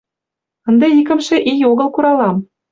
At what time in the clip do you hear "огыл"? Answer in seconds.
1.71-1.87